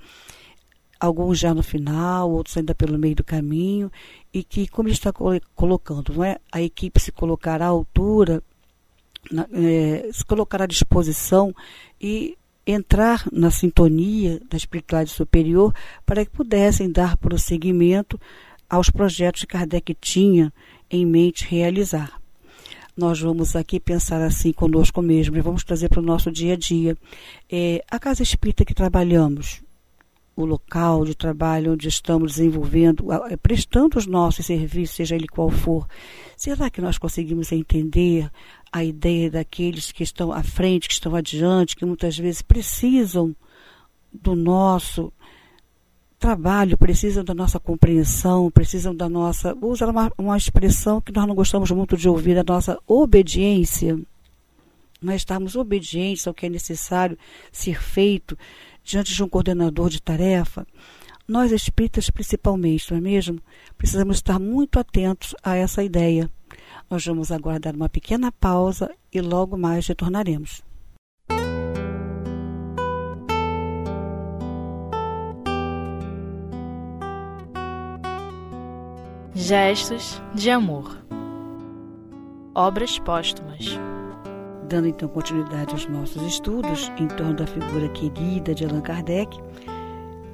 alguns 0.98 1.38
já 1.38 1.54
no 1.54 1.62
final, 1.62 2.30
outros 2.30 2.56
ainda 2.56 2.74
pelo 2.74 2.98
meio 2.98 3.14
do 3.14 3.24
caminho, 3.24 3.90
e 4.32 4.42
que, 4.42 4.66
como 4.66 4.88
ele 4.88 4.94
está 4.94 5.12
colocando, 5.54 6.12
não 6.14 6.24
é? 6.24 6.38
a 6.50 6.60
equipe 6.60 7.00
se 7.00 7.12
colocar 7.12 7.62
à 7.62 7.66
altura, 7.66 8.42
é, 9.52 10.10
se 10.12 10.24
colocar 10.24 10.62
à 10.62 10.66
disposição 10.66 11.54
e 12.00 12.36
entrar 12.66 13.24
na 13.32 13.50
sintonia 13.50 14.40
da 14.50 14.56
espiritualidade 14.56 15.10
superior 15.10 15.74
para 16.04 16.24
que 16.24 16.30
pudessem 16.30 16.90
dar 16.90 17.16
prosseguimento 17.16 18.20
aos 18.68 18.90
projetos 18.90 19.42
que 19.42 19.46
Kardec 19.46 19.94
tinha 19.94 20.52
em 20.90 21.06
mente 21.06 21.46
realizar. 21.48 22.20
Nós 22.96 23.20
vamos 23.20 23.54
aqui 23.54 23.78
pensar 23.78 24.20
assim 24.20 24.52
conosco 24.52 25.00
mesmo 25.00 25.36
e 25.36 25.40
vamos 25.40 25.62
trazer 25.62 25.88
para 25.88 26.00
o 26.00 26.04
nosso 26.04 26.30
dia 26.30 26.54
a 26.54 26.56
dia. 26.56 26.96
É, 27.48 27.82
a 27.90 27.98
casa 27.98 28.22
espírita 28.22 28.64
que 28.64 28.74
trabalhamos, 28.74 29.62
o 30.42 30.46
local 30.46 31.04
de 31.04 31.16
trabalho 31.16 31.72
onde 31.72 31.88
estamos 31.88 32.36
desenvolvendo, 32.36 33.04
prestando 33.42 33.98
os 33.98 34.06
nossos 34.06 34.46
serviços, 34.46 34.96
seja 34.96 35.16
ele 35.16 35.26
qual 35.26 35.50
for, 35.50 35.86
será 36.36 36.70
que 36.70 36.80
nós 36.80 36.96
conseguimos 36.96 37.50
entender 37.50 38.30
a 38.70 38.84
ideia 38.84 39.30
daqueles 39.30 39.90
que 39.90 40.02
estão 40.02 40.32
à 40.32 40.42
frente, 40.42 40.86
que 40.86 40.94
estão 40.94 41.14
adiante, 41.16 41.74
que 41.74 41.84
muitas 41.84 42.16
vezes 42.16 42.40
precisam 42.40 43.34
do 44.12 44.36
nosso 44.36 45.12
trabalho, 46.18 46.78
precisam 46.78 47.24
da 47.24 47.34
nossa 47.34 47.58
compreensão, 47.58 48.50
precisam 48.50 48.94
da 48.94 49.08
nossa. 49.08 49.54
Vou 49.54 49.72
usar 49.72 49.88
uma, 49.88 50.12
uma 50.16 50.36
expressão 50.36 51.00
que 51.00 51.12
nós 51.12 51.26
não 51.26 51.34
gostamos 51.34 51.70
muito 51.70 51.96
de 51.96 52.08
ouvir, 52.08 52.34
da 52.34 52.44
nossa 52.52 52.78
obediência. 52.86 53.98
nós 55.02 55.16
estarmos 55.16 55.56
obedientes 55.56 56.26
ao 56.26 56.34
que 56.34 56.46
é 56.46 56.48
necessário 56.48 57.18
ser 57.50 57.80
feito 57.80 58.36
diante 58.88 59.14
de 59.14 59.22
um 59.22 59.28
coordenador 59.28 59.90
de 59.90 60.00
tarefa, 60.00 60.66
nós 61.26 61.52
espíritas 61.52 62.08
principalmente, 62.08 62.90
não 62.90 62.98
é 62.98 63.00
mesmo? 63.00 63.38
Precisamos 63.76 64.16
estar 64.16 64.38
muito 64.38 64.78
atentos 64.78 65.34
a 65.42 65.54
essa 65.54 65.82
ideia. 65.82 66.30
Nós 66.88 67.04
vamos 67.04 67.30
aguardar 67.30 67.76
uma 67.76 67.88
pequena 67.88 68.32
pausa 68.32 68.90
e 69.12 69.20
logo 69.20 69.58
mais 69.58 69.86
retornaremos. 69.86 70.62
Gestos 79.34 80.20
de 80.34 80.50
amor. 80.50 80.98
Obras 82.54 82.98
póstumas. 82.98 83.78
Dando 84.68 84.86
então 84.86 85.08
continuidade 85.08 85.72
aos 85.72 85.86
nossos 85.86 86.22
estudos 86.22 86.92
em 86.98 87.08
torno 87.08 87.32
da 87.32 87.46
figura 87.46 87.88
querida 87.88 88.54
de 88.54 88.66
Allan 88.66 88.82
Kardec, 88.82 89.34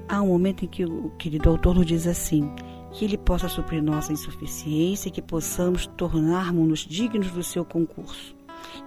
há 0.08 0.20
um 0.20 0.26
momento 0.26 0.64
em 0.64 0.68
que 0.68 0.84
o 0.84 1.10
querido 1.10 1.48
autor 1.48 1.76
nos 1.76 1.86
diz 1.86 2.04
assim: 2.04 2.50
que 2.90 3.04
ele 3.04 3.16
possa 3.16 3.48
suprir 3.48 3.80
nossa 3.80 4.12
insuficiência 4.12 5.08
e 5.08 5.12
que 5.12 5.22
possamos 5.22 5.86
tornarmos-nos 5.86 6.80
dignos 6.80 7.30
do 7.30 7.44
seu 7.44 7.64
concurso. 7.64 8.34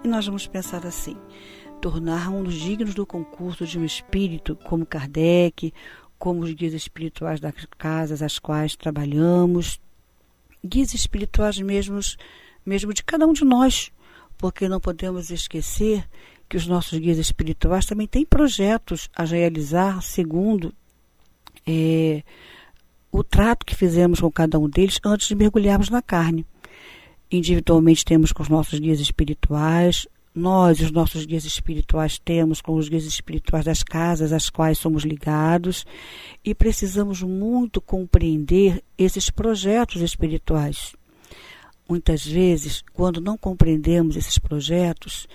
E 0.04 0.08
nós 0.10 0.26
vamos 0.26 0.46
pensar 0.48 0.86
assim: 0.86 1.16
tornarmos-nos 1.80 2.54
dignos 2.54 2.94
do 2.94 3.06
concurso 3.06 3.66
de 3.66 3.80
um 3.80 3.86
espírito 3.86 4.54
como 4.66 4.86
Kardec, 4.86 5.74
como 6.20 6.42
os 6.42 6.52
guias 6.52 6.74
espirituais 6.74 7.40
das 7.40 7.54
casas 7.78 8.22
às 8.22 8.38
quais 8.38 8.76
trabalhamos, 8.76 9.80
guias 10.62 10.94
espirituais 10.94 11.58
mesmos, 11.58 12.18
mesmo 12.66 12.94
de 12.94 13.02
cada 13.02 13.26
um 13.26 13.32
de 13.32 13.46
nós, 13.46 13.94
porque 14.38 14.70
não 14.70 14.80
podemos 14.80 15.30
esquecer 15.30 16.08
que 16.50 16.58
os 16.58 16.68
nossos 16.68 16.98
guias 16.98 17.18
espirituais 17.18 17.86
também 17.86 18.08
têm 18.08 18.26
projetos 18.26 19.10
a 19.16 19.24
realizar 19.24 20.02
segundo 20.02 20.74
é, 21.66 22.24
o 23.12 23.24
trato 23.24 23.66
que 23.66 23.76
fizemos 23.76 24.22
com 24.22 24.32
cada 24.32 24.58
um 24.58 24.70
deles 24.70 25.00
antes 25.04 25.28
de 25.28 25.36
mergulharmos 25.36 25.90
na 25.90 26.02
carne. 26.02 26.46
Individualmente 27.30 28.06
temos 28.06 28.32
com 28.32 28.42
os 28.42 28.50
nossos 28.50 28.80
guias 28.80 29.02
espirituais, 29.02 30.08
nós, 30.34 30.80
os 30.80 30.92
nossos 30.92 31.26
guias 31.26 31.46
espirituais, 31.46 32.20
temos 32.20 32.62
com 32.62 32.76
os 32.76 32.88
guias 32.88 33.06
espirituais 33.06 33.66
das 33.66 33.82
casas 33.82 34.32
às 34.32 34.50
quais 34.50 34.78
somos 34.78 35.04
ligados 35.04 35.84
e 36.46 36.54
precisamos 36.54 37.24
muito 37.24 37.82
compreender 37.82 38.84
esses 38.98 39.30
projetos 39.30 40.02
espirituais. 40.02 40.94
Muitas 41.88 42.26
vezes, 42.26 42.84
quando 42.94 43.22
não 43.22 43.38
compreendemos 43.38 44.16
esses 44.18 44.38
projetos 44.38 45.28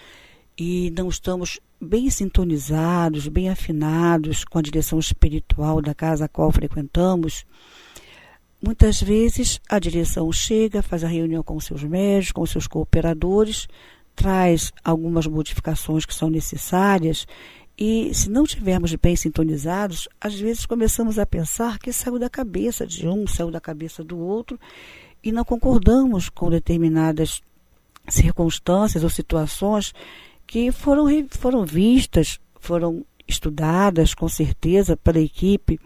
e 0.59 0.91
não 0.91 1.09
estamos 1.09 1.59
bem 1.81 2.11
sintonizados, 2.11 3.27
bem 3.27 3.49
afinados 3.49 4.45
com 4.45 4.59
a 4.59 4.63
direção 4.63 4.99
espiritual 4.99 5.81
da 5.81 5.95
casa 5.95 6.27
a 6.27 6.29
qual 6.29 6.53
frequentamos, 6.53 7.47
muitas 8.63 9.01
vezes 9.01 9.61
a 9.69 9.79
direção 9.79 10.31
chega, 10.31 10.83
faz 10.83 11.03
a 11.03 11.09
reunião 11.09 11.43
com 11.43 11.59
seus 11.59 11.83
médicos, 11.83 12.33
com 12.33 12.47
seus 12.47 12.67
cooperadores, 12.67 13.67
traz 14.15 14.71
algumas 14.85 15.27
modificações 15.27 16.05
que 16.05 16.15
são 16.15 16.29
necessárias 16.29 17.27
e 17.79 18.15
se 18.15 18.31
não 18.31 18.45
tivermos 18.45 18.95
bem 18.95 19.17
sintonizados, 19.17 20.07
às 20.21 20.39
vezes 20.39 20.67
começamos 20.67 21.19
a 21.19 21.27
pensar 21.27 21.79
que 21.79 21.93
saiu 21.93 22.19
da 22.19 22.29
cabeça 22.29 22.87
de 22.87 23.09
um, 23.09 23.27
saiu 23.27 23.51
da 23.51 23.61
cabeça 23.61 24.05
do 24.05 24.19
outro 24.19 24.59
e 25.23 25.31
não 25.31 25.45
concordamos 25.45 26.29
com 26.29 26.51
determinadas 26.51 27.41
circunstâncias 28.09 29.05
ou 29.05 29.11
situações 29.11 29.95
que 30.47 30.73
foram, 30.73 31.07
foram 31.31 31.65
vistas, 31.65 32.41
foram 32.61 33.05
estudadas 33.27 34.15
com 34.15 34.29
certeza 34.29 34.97
pela 34.97 35.21
equipe. 35.21 35.81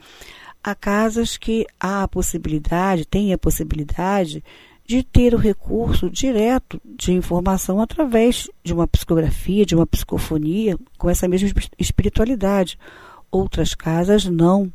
Há 0.62 0.74
casas 0.74 1.36
que 1.36 1.66
há 1.78 2.02
a 2.02 2.08
possibilidade, 2.08 3.06
tem 3.06 3.32
a 3.32 3.38
possibilidade 3.38 4.42
de 4.84 5.02
ter 5.02 5.34
o 5.34 5.38
recurso 5.38 6.08
direto 6.08 6.80
de 6.84 7.12
informação 7.12 7.80
através 7.80 8.48
de 8.62 8.72
uma 8.72 8.86
psicografia, 8.86 9.66
de 9.66 9.74
uma 9.74 9.86
psicofonia, 9.86 10.78
com 10.96 11.10
essa 11.10 11.28
mesma 11.28 11.48
espiritualidade. 11.78 12.78
Outras 13.30 13.74
casas 13.74 14.24
não. 14.24 14.72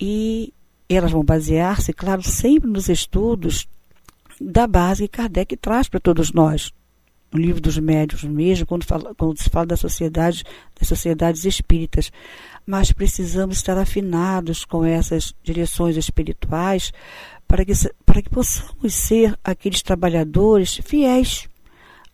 E 0.00 0.52
elas 0.88 1.12
vão 1.12 1.24
basear-se, 1.24 1.92
claro, 1.92 2.22
sempre 2.22 2.70
nos 2.70 2.88
estudos 2.88 3.68
da 4.40 4.66
base 4.66 5.08
que 5.08 5.16
Kardec 5.16 5.56
traz 5.56 5.88
para 5.88 6.00
todos 6.00 6.32
nós. 6.32 6.72
No 7.32 7.40
livro 7.40 7.60
dos 7.60 7.76
médios 7.78 8.22
mesmo, 8.22 8.66
quando, 8.66 8.84
fala, 8.84 9.14
quando 9.14 9.38
se 9.38 9.50
fala 9.50 9.66
da 9.66 9.76
sociedade, 9.76 10.44
das 10.78 10.88
sociedades 10.88 11.44
espíritas. 11.44 12.12
Mas 12.64 12.92
precisamos 12.92 13.56
estar 13.56 13.76
afinados 13.76 14.64
com 14.64 14.84
essas 14.84 15.34
direções 15.42 15.96
espirituais 15.96 16.92
para 17.46 17.64
que, 17.64 17.72
para 18.04 18.22
que 18.22 18.30
possamos 18.30 18.94
ser 18.94 19.38
aqueles 19.42 19.82
trabalhadores 19.82 20.80
fiéis, 20.84 21.48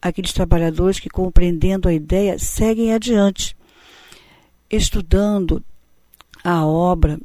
aqueles 0.00 0.32
trabalhadores 0.32 0.98
que, 0.98 1.08
compreendendo 1.08 1.88
a 1.88 1.94
ideia, 1.94 2.38
seguem 2.38 2.92
adiante, 2.92 3.56
estudando 4.70 5.62
a 6.42 6.66
obra 6.66 7.20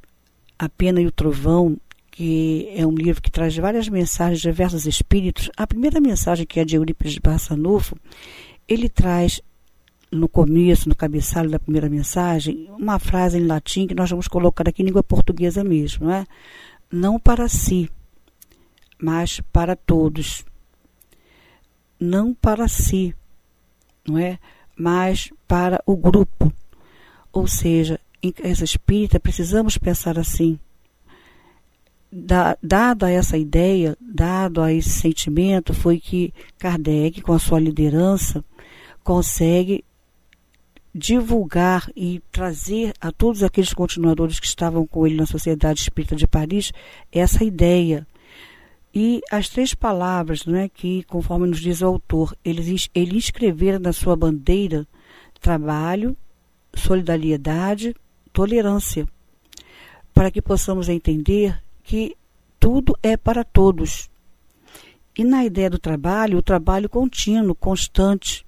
A 0.60 0.70
Pena 0.70 1.02
e 1.02 1.08
o 1.08 1.12
Trovão, 1.12 1.78
que 2.18 2.68
é 2.74 2.84
um 2.84 2.96
livro 2.96 3.22
que 3.22 3.30
traz 3.30 3.56
várias 3.56 3.88
mensagens 3.88 4.42
de 4.42 4.50
diversos 4.50 4.88
espíritos. 4.88 5.52
A 5.56 5.68
primeira 5.68 6.02
mensagem, 6.02 6.48
que 6.48 6.60
é 6.60 6.66
de 6.66 6.76
Eurípides 6.76 7.14
de 7.14 7.20
Barçanufo, 7.20 7.96
ele 8.68 8.90
traz 8.90 9.40
no 10.12 10.28
começo, 10.28 10.90
no 10.90 10.96
cabeçalho 10.96 11.52
da 11.52 11.60
primeira 11.60 11.88
mensagem, 11.88 12.68
uma 12.72 12.98
frase 12.98 13.38
em 13.38 13.46
latim 13.46 13.86
que 13.86 13.94
nós 13.94 14.10
vamos 14.10 14.28
colocar 14.28 14.68
aqui 14.68 14.82
em 14.82 14.86
língua 14.86 15.04
portuguesa 15.04 15.64
mesmo, 15.64 16.08
não 16.08 16.12
é? 16.12 16.26
Não 16.92 17.20
para 17.20 17.48
si, 17.48 17.88
mas 19.00 19.40
para 19.54 19.76
todos. 19.76 20.44
Não 22.00 22.34
para 22.34 22.68
si, 22.68 23.14
não 24.08 24.18
é? 24.18 24.40
Mas 24.76 25.32
para 25.48 25.84
o 25.86 25.96
grupo. 25.96 26.52
Ou 27.32 27.46
seja, 27.46 28.00
em 28.24 28.32
casa 28.32 28.64
espírita 28.64 29.20
precisamos 29.20 29.78
pensar 29.78 30.18
assim. 30.18 30.60
Da, 32.12 32.58
dada 32.64 33.12
essa 33.12 33.38
ideia, 33.38 33.98
dado 34.00 34.62
a 34.62 34.72
esse 34.72 34.90
sentimento, 34.90 35.74
foi 35.74 36.00
que 36.00 36.34
Kardec, 36.58 37.22
com 37.22 37.34
a 37.34 37.40
sua 37.40 37.60
liderança, 37.60 38.44
consegue 39.04 39.84
divulgar 40.96 41.92
e 41.96 42.22
trazer 42.32 42.94
a 43.00 43.12
todos 43.12 43.44
aqueles 43.44 43.74
continuadores 43.74 44.40
que 44.40 44.48
estavam 44.48 44.88
com 44.88 45.06
ele 45.06 45.16
na 45.16 45.26
Sociedade 45.26 45.82
Espírita 45.82 46.16
de 46.16 46.28
Paris 46.28 46.72
essa 47.12 47.44
ideia. 47.44 48.08
E 48.94 49.22
as 49.30 49.48
três 49.48 49.76
palavras 49.76 50.46
né, 50.46 50.70
que, 50.74 51.04
conforme 51.04 51.48
nos 51.48 51.60
diz 51.60 51.82
o 51.82 51.86
autor, 51.86 52.36
ele, 52.44 52.76
ele 52.96 53.18
escrevera 53.18 53.78
na 53.78 53.94
sua 53.94 54.16
bandeira 54.16 54.88
trabalho, 55.40 56.18
solidariedade, 56.74 57.96
tolerância, 58.34 59.08
para 60.14 60.32
que 60.32 60.42
possamos 60.42 60.90
entender 60.90 61.62
que 61.88 62.18
tudo 62.60 62.98
é 63.02 63.16
para 63.16 63.46
todos. 63.46 64.10
E 65.18 65.24
na 65.24 65.46
ideia 65.46 65.70
do 65.70 65.80
trabalho, 65.80 66.38
o 66.38 66.44
trabalho 66.44 66.90
contínuo, 66.90 67.56
constante. 67.56 68.46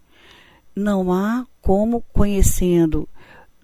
Não 0.76 1.12
há 1.12 1.48
como, 1.62 2.04
conhecendo 2.14 3.08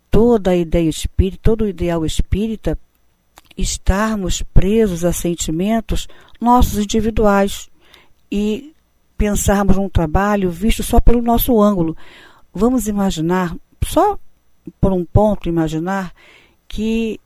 toda 0.09 0.51
a 0.51 0.55
ideia 0.55 0.89
espírita, 0.89 1.41
todo 1.43 1.65
o 1.65 1.67
ideal 1.67 2.05
espírita, 2.05 2.79
estarmos 3.57 4.41
presos 4.41 5.03
a 5.03 5.11
sentimentos 5.11 6.07
nossos 6.39 6.77
individuais 6.77 7.69
e 8.31 8.73
pensarmos 9.17 9.75
num 9.75 9.89
trabalho 9.89 10.49
visto 10.49 10.83
só 10.83 11.01
pelo 11.01 11.21
nosso 11.21 11.61
ângulo. 11.61 11.97
Vamos 12.53 12.87
imaginar, 12.87 13.55
só 13.83 14.17
por 14.79 14.93
um 14.93 15.03
ponto, 15.03 15.49
imaginar 15.49 16.13
que 16.65 17.19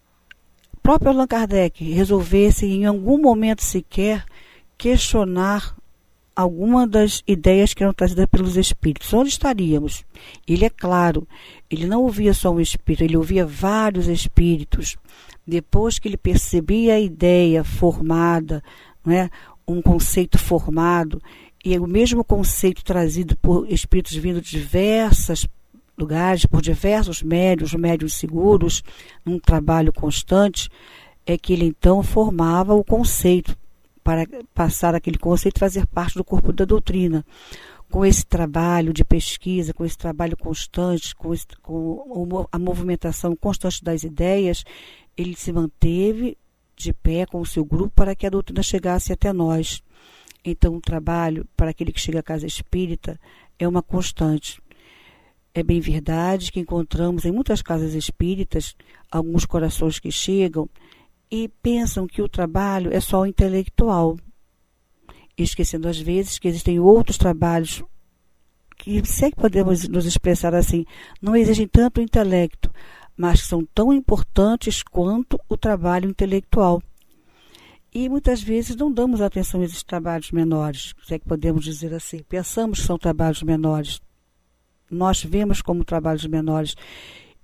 próprio 0.82 1.12
Allan 1.12 1.28
Kardec 1.28 1.84
resolvesse 1.84 2.66
em 2.66 2.86
algum 2.86 3.22
momento 3.22 3.64
sequer 3.64 4.26
questionar 4.78 5.76
alguma 6.36 6.88
das 6.88 7.22
ideias 7.28 7.74
que 7.74 7.84
eram 7.84 7.94
trazidas 7.94 8.26
pelos 8.28 8.56
espíritos. 8.56 9.14
Onde 9.14 9.30
estaríamos? 9.30 10.06
Ele 10.48 10.64
é 10.64 10.70
claro, 10.70 11.28
ele 11.70 11.86
não 11.86 12.02
ouvia 12.04 12.34
só 12.34 12.52
um 12.52 12.62
espírito, 12.62 13.04
ele 13.04 13.18
ouvia 13.18 13.46
vários 13.46 14.08
espíritos. 14.08 14.96
Depois 15.46 16.00
que 16.00 16.08
ele 16.08 16.18
percebia 16.18 16.94
a 16.94 17.00
ideia 17.00 17.64
formada, 17.64 18.64
né, 19.06 19.30
um 19.68 19.82
conceito 19.82 20.38
formado, 20.38 21.22
e 21.64 21.78
o 21.78 21.88
mesmo 21.88 22.24
conceito 22.24 22.86
trazido 22.86 23.36
por 23.38 23.70
espíritos 23.70 24.16
vindo 24.16 24.42
de 24.42 24.52
diversos 24.52 25.46
lugares, 26.00 26.46
por 26.46 26.62
diversos 26.62 27.22
médios, 27.22 27.74
médios 27.74 28.14
seguros, 28.14 28.84
num 29.26 29.40
trabalho 29.40 29.92
constante, 29.92 30.70
é 31.26 31.38
que 31.38 31.54
ele 31.54 31.66
então 31.66 32.02
formava 32.02 32.74
o 32.74 32.84
conceito, 32.84 33.56
para 34.04 34.26
passar 34.56 34.96
aquele 34.96 35.18
conceito 35.18 35.58
e 35.58 35.60
fazer 35.60 35.86
parte 35.86 36.16
do 36.16 36.24
corpo 36.24 36.52
da 36.52 36.66
doutrina. 36.66 37.24
com 37.92 38.06
esse 38.06 38.24
trabalho 38.24 38.94
de 38.94 39.04
pesquisa, 39.04 39.74
com 39.74 39.84
esse 39.84 39.98
trabalho 39.98 40.38
constante, 40.38 41.16
com, 41.16 41.34
esse, 41.34 41.48
com 41.62 42.46
a 42.52 42.60
movimentação 42.60 43.36
constante 43.36 43.84
das 43.84 44.04
ideias, 44.04 44.64
ele 45.18 45.36
se 45.36 45.52
manteve 45.52 46.38
de 46.76 46.94
pé 46.94 47.26
com 47.26 47.42
o 47.42 47.46
seu 47.46 47.66
grupo 47.66 47.92
para 47.96 48.16
que 48.16 48.28
a 48.28 48.30
doutrina 48.30 48.62
chegasse 48.62 49.12
até 49.12 49.34
nós. 49.34 49.82
Então, 50.46 50.76
o 50.76 50.82
trabalho 50.82 51.48
para 51.58 51.72
aquele 51.72 51.92
que 51.92 52.00
chega 52.00 52.20
à 52.20 52.24
casa 52.24 52.46
espírita 52.46 53.20
é 53.58 53.68
uma 53.68 53.82
constante. 53.82 54.62
É 55.54 55.64
bem 55.64 55.80
verdade 55.80 56.52
que 56.52 56.60
encontramos 56.60 57.26
em 57.26 57.32
muitas 57.32 57.62
casas 57.62 57.94
espíritas 57.94 58.76
alguns 59.12 59.46
corações 59.46 60.00
que 60.00 60.12
chegam 60.12 60.70
e 61.32 61.48
pensam 61.62 62.08
que 62.08 62.22
o 62.22 62.30
trabalho 62.30 62.94
é 62.94 63.00
só 63.00 63.26
intelectual, 63.26 64.18
esquecendo 65.38 65.88
às 65.88 66.00
vezes 66.00 66.40
que 66.40 66.48
existem 66.48 66.80
outros 66.80 67.18
trabalhos 67.18 67.84
que, 68.78 69.06
se 69.06 69.26
é 69.26 69.32
que 69.32 69.36
podemos 69.36 69.88
nos 69.88 70.06
expressar 70.06 70.56
assim, 70.56 70.86
não 71.22 71.36
exigem 71.36 71.68
tanto 71.68 72.02
intelecto, 72.02 72.72
mas 73.16 73.42
são 73.42 73.66
tão 73.74 73.92
importantes 73.92 74.82
quanto 74.82 75.38
o 75.50 75.58
trabalho 75.58 76.10
intelectual. 76.10 76.82
E 77.94 78.08
muitas 78.08 78.42
vezes 78.42 78.76
não 78.76 78.92
damos 78.92 79.20
atenção 79.20 79.62
a 79.62 79.66
esses 79.66 79.84
trabalhos 79.84 80.32
menores, 80.32 80.94
se 81.06 81.16
é 81.16 81.20
que 81.20 81.28
podemos 81.28 81.66
dizer 81.66 81.94
assim. 81.94 82.24
Pensamos 82.24 82.80
que 82.80 82.86
são 82.86 82.98
trabalhos 82.98 83.44
menores. 83.44 84.00
Nós 84.90 85.24
vemos 85.24 85.62
como 85.62 85.84
trabalhos 85.84 86.26
menores 86.26 86.76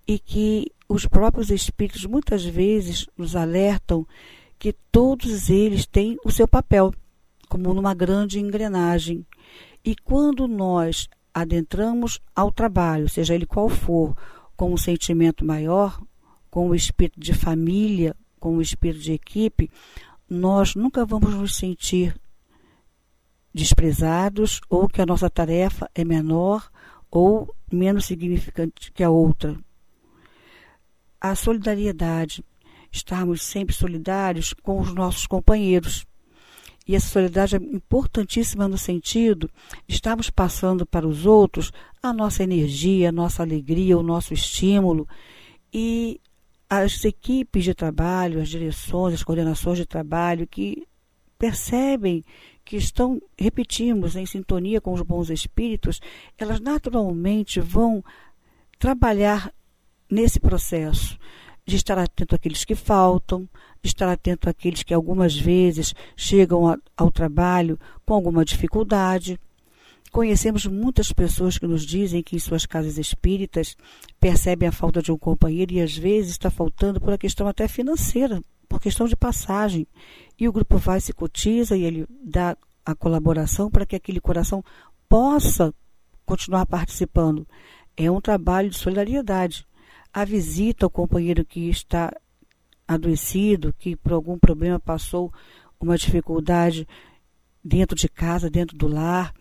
e 0.07 0.19
que 0.19 0.71
os 0.87 1.05
próprios 1.05 1.49
espíritos 1.49 2.05
muitas 2.05 2.45
vezes 2.45 3.07
nos 3.17 3.35
alertam 3.35 4.05
que 4.57 4.73
todos 4.91 5.49
eles 5.49 5.85
têm 5.85 6.17
o 6.23 6.31
seu 6.31 6.47
papel, 6.47 6.93
como 7.49 7.73
numa 7.73 7.93
grande 7.93 8.39
engrenagem. 8.39 9.25
E 9.83 9.95
quando 9.95 10.47
nós 10.47 11.07
adentramos 11.33 12.19
ao 12.35 12.51
trabalho, 12.51 13.09
seja 13.09 13.35
ele 13.35 13.45
qual 13.45 13.67
for, 13.67 14.15
com 14.55 14.73
um 14.73 14.77
sentimento 14.77 15.43
maior, 15.43 16.01
com 16.49 16.69
o 16.69 16.75
espírito 16.75 17.19
de 17.19 17.33
família, 17.33 18.15
com 18.39 18.57
o 18.57 18.61
espírito 18.61 19.01
de 19.01 19.13
equipe, 19.13 19.69
nós 20.29 20.75
nunca 20.75 21.05
vamos 21.05 21.33
nos 21.33 21.55
sentir 21.55 22.15
desprezados 23.53 24.61
ou 24.69 24.87
que 24.87 25.01
a 25.01 25.05
nossa 25.05 25.29
tarefa 25.29 25.89
é 25.93 26.03
menor 26.03 26.69
ou 27.11 27.53
menos 27.71 28.05
significante 28.05 28.91
que 28.91 29.03
a 29.03 29.09
outra. 29.09 29.57
A 31.19 31.35
solidariedade, 31.35 32.43
estarmos 32.91 33.41
sempre 33.41 33.73
solidários 33.73 34.53
com 34.53 34.79
os 34.79 34.93
nossos 34.93 35.25
companheiros. 35.25 36.05
E 36.87 36.95
essa 36.95 37.07
solidariedade 37.07 37.55
é 37.55 37.75
importantíssima 37.75 38.67
no 38.67 38.77
sentido 38.77 39.49
de 39.87 39.95
estarmos 39.95 40.29
passando 40.29 40.85
para 40.85 41.07
os 41.07 41.25
outros 41.25 41.71
a 42.01 42.13
nossa 42.13 42.43
energia, 42.43 43.09
a 43.09 43.11
nossa 43.11 43.41
alegria, 43.41 43.97
o 43.97 44.03
nosso 44.03 44.33
estímulo 44.33 45.07
e 45.73 46.21
as 46.69 47.03
equipes 47.03 47.63
de 47.63 47.73
trabalho, 47.73 48.41
as 48.41 48.49
direções, 48.49 49.15
as 49.15 49.23
coordenações 49.23 49.77
de 49.77 49.85
trabalho 49.85 50.47
que 50.47 50.87
percebem 51.37 52.23
que 52.65 52.75
estão, 52.75 53.21
repetimos, 53.39 54.15
em 54.15 54.25
sintonia 54.25 54.81
com 54.81 54.91
os 54.91 55.01
bons 55.01 55.29
espíritos, 55.29 56.01
elas 56.37 56.59
naturalmente 56.59 57.61
vão 57.61 58.03
trabalhar 58.79 59.53
nesse 60.09 60.39
processo 60.39 61.17
de 61.65 61.75
estar 61.75 61.97
atento 61.97 62.35
àqueles 62.35 62.65
que 62.65 62.75
faltam, 62.75 63.47
de 63.81 63.87
estar 63.87 64.11
atento 64.11 64.49
àqueles 64.49 64.83
que 64.83 64.93
algumas 64.93 65.35
vezes 65.35 65.93
chegam 66.15 66.77
ao 66.97 67.11
trabalho 67.11 67.79
com 68.05 68.13
alguma 68.13 68.43
dificuldade, 68.43 69.39
Conhecemos 70.15 70.65
muitas 70.65 71.11
pessoas 71.11 71.57
que 71.57 71.67
nos 71.67 71.85
dizem 71.85 72.23
que 72.23 72.37
em 72.37 72.39
suas 72.39 72.65
casas 72.65 72.97
espíritas 72.97 73.75
percebem 74.17 74.69
a 74.69 74.71
falta 74.71 75.01
de 75.01 75.11
um 75.11 75.17
companheiro 75.17 75.73
e 75.73 75.81
às 75.81 75.97
vezes 75.97 76.31
está 76.31 76.49
faltando 76.49 77.01
por 77.01 77.09
uma 77.09 77.17
questão 77.17 77.49
até 77.49 77.67
financeira, 77.67 78.41
por 78.75 78.81
questão 78.81 79.07
de 79.07 79.15
passagem. 79.15 79.87
E 80.37 80.49
o 80.49 80.51
grupo 80.51 80.77
vai, 80.77 80.99
se 80.99 81.13
cotiza 81.13 81.77
e 81.77 81.83
ele 81.83 82.05
dá 82.21 82.57
a 82.85 82.93
colaboração 82.93 83.71
para 83.71 83.85
que 83.85 83.95
aquele 83.95 84.19
coração 84.19 84.61
possa 85.07 85.73
continuar 86.25 86.65
participando. 86.65 87.47
É 87.95 88.11
um 88.11 88.19
trabalho 88.19 88.69
de 88.69 88.77
solidariedade. 88.77 89.65
A 90.13 90.25
visita 90.25 90.85
ao 90.85 90.89
companheiro 90.89 91.45
que 91.45 91.69
está 91.69 92.11
adoecido, 92.85 93.73
que 93.79 93.95
por 93.95 94.11
algum 94.11 94.37
problema 94.37 94.77
passou 94.77 95.31
uma 95.79 95.97
dificuldade 95.97 96.85
dentro 97.63 97.95
de 97.95 98.09
casa, 98.09 98.49
dentro 98.49 98.77
do 98.77 98.89
lar, 98.89 99.33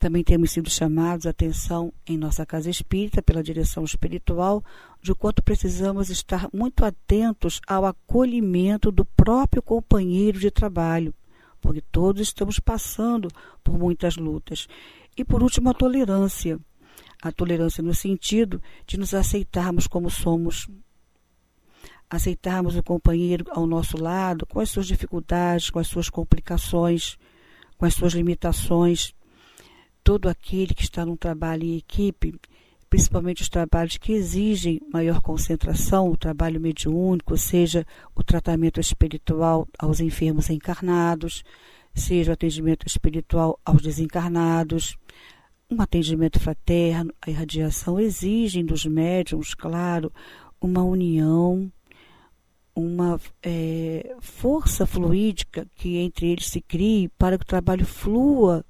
também 0.00 0.24
temos 0.24 0.52
sido 0.52 0.70
chamados 0.70 1.26
a 1.26 1.30
atenção 1.30 1.92
em 2.06 2.16
nossa 2.16 2.46
casa 2.46 2.70
espírita 2.70 3.20
pela 3.20 3.42
direção 3.42 3.84
espiritual 3.84 4.64
de 5.02 5.14
quanto 5.14 5.42
precisamos 5.42 6.08
estar 6.08 6.48
muito 6.54 6.86
atentos 6.86 7.60
ao 7.66 7.84
acolhimento 7.84 8.90
do 8.90 9.04
próprio 9.04 9.60
companheiro 9.60 10.40
de 10.40 10.50
trabalho, 10.50 11.14
porque 11.60 11.82
todos 11.92 12.22
estamos 12.22 12.58
passando 12.58 13.28
por 13.62 13.78
muitas 13.78 14.16
lutas. 14.16 14.66
E 15.14 15.22
por 15.22 15.42
último, 15.42 15.68
a 15.68 15.74
tolerância. 15.74 16.58
A 17.20 17.30
tolerância 17.30 17.82
no 17.82 17.92
sentido 17.92 18.62
de 18.86 18.98
nos 18.98 19.12
aceitarmos 19.12 19.86
como 19.86 20.08
somos, 20.08 20.66
aceitarmos 22.08 22.74
o 22.74 22.82
companheiro 22.82 23.44
ao 23.50 23.66
nosso 23.66 24.02
lado, 24.02 24.46
com 24.46 24.60
as 24.60 24.70
suas 24.70 24.86
dificuldades, 24.86 25.68
com 25.68 25.78
as 25.78 25.88
suas 25.88 26.08
complicações, 26.08 27.18
com 27.76 27.84
as 27.84 27.92
suas 27.92 28.14
limitações 28.14 29.14
todo 30.10 30.28
aquele 30.28 30.74
que 30.74 30.82
está 30.82 31.06
num 31.06 31.14
trabalho 31.14 31.62
em 31.62 31.76
equipe, 31.76 32.34
principalmente 32.88 33.42
os 33.42 33.48
trabalhos 33.48 33.96
que 33.96 34.10
exigem 34.10 34.80
maior 34.92 35.20
concentração, 35.20 36.10
o 36.10 36.16
trabalho 36.16 36.60
mediúnico, 36.60 37.38
seja 37.38 37.86
o 38.12 38.24
tratamento 38.24 38.80
espiritual 38.80 39.68
aos 39.78 40.00
enfermos 40.00 40.50
encarnados, 40.50 41.44
seja 41.94 42.32
o 42.32 42.34
atendimento 42.34 42.88
espiritual 42.88 43.56
aos 43.64 43.82
desencarnados, 43.82 44.96
um 45.70 45.80
atendimento 45.80 46.40
fraterno, 46.40 47.14
a 47.22 47.30
irradiação 47.30 48.00
exigem 48.00 48.64
dos 48.64 48.84
médiums, 48.84 49.54
claro, 49.54 50.12
uma 50.60 50.82
união, 50.82 51.70
uma 52.74 53.20
é, 53.44 54.16
força 54.20 54.86
fluídica 54.86 55.68
que 55.76 55.98
entre 55.98 56.32
eles 56.32 56.48
se 56.48 56.60
crie 56.60 57.08
para 57.10 57.38
que 57.38 57.44
o 57.44 57.46
trabalho 57.46 57.86
flua 57.86 58.64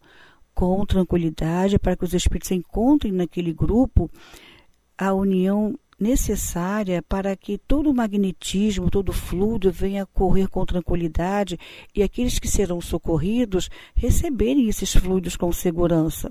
com 0.61 0.85
tranquilidade, 0.85 1.79
para 1.79 1.97
que 1.97 2.05
os 2.05 2.13
espíritos 2.13 2.51
encontrem 2.51 3.15
naquele 3.15 3.51
grupo 3.51 4.11
a 4.99 5.15
união 5.15 5.75
necessária 5.99 7.01
para 7.01 7.35
que 7.35 7.57
todo 7.57 7.89
o 7.89 7.95
magnetismo, 7.95 8.91
todo 8.91 9.09
o 9.09 9.15
fluido 9.15 9.73
venha 9.73 10.05
correr 10.05 10.49
com 10.49 10.67
tranquilidade 10.67 11.59
e 11.95 12.03
aqueles 12.03 12.39
que 12.39 12.47
serão 12.47 12.79
socorridos 12.79 13.71
receberem 13.95 14.69
esses 14.69 14.95
fluidos 14.95 15.35
com 15.35 15.51
segurança. 15.51 16.31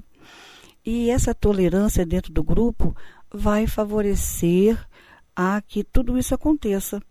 E 0.85 1.09
essa 1.09 1.33
tolerância 1.33 2.05
dentro 2.05 2.31
do 2.31 2.43
grupo 2.43 2.95
vai 3.33 3.65
favorecer 3.65 4.77
a 5.35 5.59
que 5.59 5.83
tudo 5.83 6.19
isso 6.19 6.35
aconteça. 6.35 7.01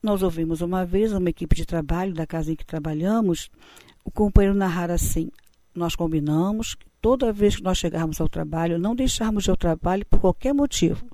Nós 0.00 0.22
ouvimos 0.22 0.60
uma 0.60 0.86
vez 0.86 1.12
uma 1.12 1.30
equipe 1.30 1.56
de 1.56 1.66
trabalho 1.66 2.14
da 2.14 2.28
casa 2.28 2.52
em 2.52 2.54
que 2.54 2.64
trabalhamos, 2.64 3.50
o 4.04 4.10
companheiro 4.12 4.56
narrar 4.56 4.92
assim: 4.92 5.32
nós 5.74 5.94
combinamos 5.94 6.74
que 6.74 6.86
toda 7.00 7.32
vez 7.32 7.56
que 7.56 7.62
nós 7.62 7.78
chegarmos 7.78 8.20
ao 8.20 8.28
trabalho, 8.28 8.78
não 8.78 8.94
deixarmos 8.94 9.44
de 9.44 9.50
ir 9.50 9.52
ao 9.52 9.56
trabalho 9.56 10.04
por 10.06 10.20
qualquer 10.20 10.52
motivo. 10.52 11.04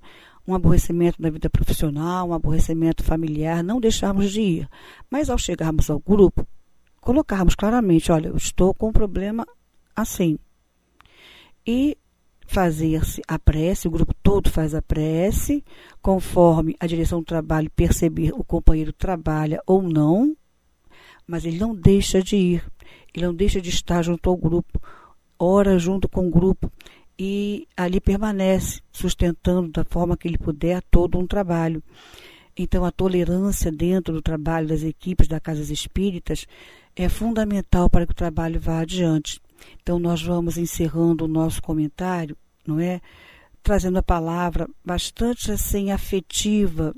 Um 0.47 0.55
aborrecimento 0.55 1.21
na 1.21 1.31
vida 1.31 1.51
profissional, 1.51 2.29
um 2.29 2.35
aborrecimento 2.35 3.03
familiar, 3.03 3.65
não 3.65 3.81
deixarmos 3.81 4.31
de 4.31 4.41
ir. 4.41 4.69
Mas 5.11 5.29
ao 5.29 5.39
chegarmos 5.39 5.91
ao 5.91 5.99
grupo, 5.99 6.47
colocarmos 7.01 7.55
claramente: 7.55 8.13
olha, 8.13 8.29
eu 8.29 8.37
estou 8.37 8.73
com 8.73 8.89
um 8.89 8.93
problema 8.93 9.47
assim. 9.95 10.39
E 11.67 11.99
fazer-se 12.47 13.21
a 13.27 13.39
prece, 13.39 13.89
o 13.89 13.91
grupo 13.91 14.15
todo 14.23 14.49
faz 14.51 14.75
a 14.75 14.81
prece, 14.81 15.65
conforme 16.01 16.77
a 16.79 16.87
direção 16.87 17.19
do 17.19 17.25
trabalho 17.25 17.71
perceber 17.75 18.33
o 18.33 18.45
companheiro 18.45 18.93
trabalha 18.93 19.61
ou 19.67 19.83
não, 19.83 20.37
mas 21.27 21.45
ele 21.45 21.59
não 21.59 21.75
deixa 21.75 22.23
de 22.23 22.37
ir. 22.37 22.65
Ele 23.15 23.27
não 23.27 23.35
deixa 23.35 23.61
de 23.61 23.71
estar 23.71 24.03
junto 24.03 24.29
ao 24.29 24.37
grupo, 24.37 24.81
ora 25.39 25.79
junto 25.79 26.09
com 26.09 26.29
o 26.29 26.31
grupo 26.31 26.71
e 27.19 27.67
ali 27.77 28.01
permanece, 28.01 28.81
sustentando 28.93 29.71
da 29.71 29.85
forma 29.85 30.17
que 30.17 30.29
ele 30.29 30.39
puder 30.39 30.83
todo 30.91 31.19
um 31.19 31.27
trabalho. 31.27 31.83
Então, 32.57 32.85
a 32.85 32.91
tolerância 32.91 33.71
dentro 33.71 34.15
do 34.15 34.23
trabalho 34.23 34.69
das 34.69 34.83
equipes 34.83 35.29
da 35.29 35.41
Casas 35.41 35.71
Espíritas 35.71 36.47
é 36.95 37.09
fundamental 37.09 37.91
para 37.91 38.07
que 38.07 38.13
o 38.13 38.17
trabalho 38.17 38.61
vá 38.61 38.81
adiante. 38.81 39.41
Então, 39.83 39.99
nós 39.99 40.23
vamos 40.23 40.57
encerrando 40.57 41.25
o 41.25 41.29
nosso 41.29 41.63
comentário, 41.63 42.37
não 42.67 42.81
é? 42.81 43.01
Trazendo 43.63 43.99
a 43.99 44.03
palavra 44.03 44.69
bastante 44.85 45.51
assim 45.51 45.91
afetiva 45.91 46.95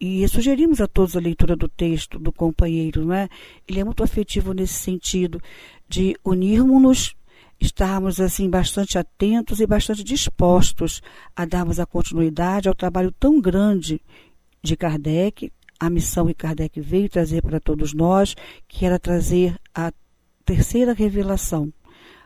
e 0.00 0.26
sugerimos 0.28 0.80
a 0.80 0.86
todos 0.86 1.16
a 1.16 1.20
leitura 1.20 1.56
do 1.56 1.68
texto 1.68 2.18
do 2.18 2.32
companheiro, 2.32 3.04
não 3.06 3.14
é? 3.14 3.28
Ele 3.66 3.80
é 3.80 3.84
muito 3.84 4.02
afetivo 4.02 4.52
nesse 4.52 4.74
sentido 4.74 5.40
de 5.88 6.16
unirmos-nos, 6.24 7.14
estarmos 7.60 8.20
assim 8.20 8.50
bastante 8.50 8.98
atentos 8.98 9.60
e 9.60 9.66
bastante 9.66 10.02
dispostos 10.02 11.00
a 11.34 11.44
darmos 11.44 11.78
a 11.78 11.86
continuidade 11.86 12.68
ao 12.68 12.74
trabalho 12.74 13.12
tão 13.12 13.40
grande 13.40 14.00
de 14.62 14.76
Kardec, 14.76 15.52
a 15.78 15.88
missão 15.88 16.26
que 16.26 16.34
Kardec 16.34 16.80
veio 16.80 17.08
trazer 17.08 17.42
para 17.42 17.60
todos 17.60 17.92
nós, 17.92 18.34
que 18.66 18.84
era 18.84 18.98
trazer 18.98 19.58
a 19.74 19.92
terceira 20.44 20.92
revelação, 20.92 21.72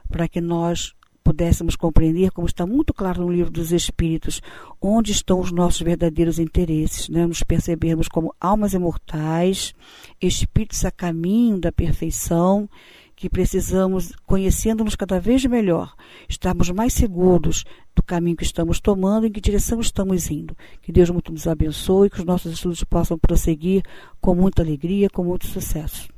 para 0.09 0.29
que 0.29 0.41
nós 0.41 0.95
pudéssemos 1.29 1.77
compreender, 1.77 2.31
como 2.31 2.47
está 2.47 2.67
muito 2.67 2.95
claro 2.95 3.21
no 3.21 3.31
livro 3.31 3.51
dos 3.51 3.71
Espíritos, 3.71 4.41
onde 4.81 5.13
estão 5.13 5.41
os 5.41 5.53
nossos 5.53 5.83
verdadeiros 5.83 6.39
interesses, 6.39 7.07
né? 7.11 7.27
nos 7.27 7.43
percebermos 7.43 8.09
como 8.09 8.35
almas 8.41 8.73
imortais, 8.73 9.75
espíritos 10.23 10.87
a 10.87 10.91
caminho 10.91 11.61
da 11.61 11.71
perfeição, 11.71 12.67
que 13.15 13.29
precisamos, 13.29 14.15
conhecendo-nos 14.25 14.97
cada 14.97 15.21
vez 15.21 15.45
melhor, 15.45 15.95
estarmos 16.27 16.71
mais 16.71 16.95
seguros 16.95 17.63
do 17.95 18.03
caminho 18.03 18.37
que 18.37 18.45
estamos 18.45 18.81
tomando, 18.81 19.27
em 19.27 19.31
que 19.31 19.39
direção 19.39 19.81
estamos 19.81 20.31
indo. 20.31 20.57
Que 20.81 20.91
Deus 20.91 21.11
muito 21.11 21.31
nos 21.31 21.47
abençoe, 21.47 22.09
que 22.09 22.21
os 22.21 22.25
nossos 22.25 22.55
estudos 22.55 22.83
possam 22.85 23.19
prosseguir 23.19 23.83
com 24.19 24.35
muita 24.35 24.63
alegria, 24.63 25.11
com 25.11 25.25
muito 25.25 25.47
sucesso. 25.47 26.09